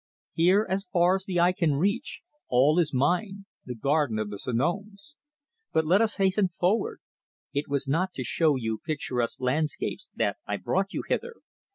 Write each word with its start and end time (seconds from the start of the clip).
Here, 0.33 0.65
as 0.67 0.87
far 0.91 1.13
as 1.17 1.25
the 1.25 1.39
eye 1.39 1.51
can 1.51 1.75
reach, 1.75 2.23
all 2.47 2.79
is 2.79 2.91
mine, 2.91 3.45
the 3.65 3.75
garden 3.75 4.17
of 4.17 4.31
the 4.31 4.39
Sanoms. 4.39 5.13
But 5.73 5.85
let 5.85 6.01
us 6.01 6.15
hasten 6.15 6.47
forward. 6.47 7.01
It 7.53 7.67
was 7.67 7.87
not 7.87 8.11
to 8.15 8.23
show 8.23 8.55
you 8.55 8.79
picturesque 8.83 9.39
landscapes 9.39 10.09
that 10.15 10.37
I 10.47 10.57
brought 10.57 10.91
you 10.91 11.03
hither. 11.07 11.35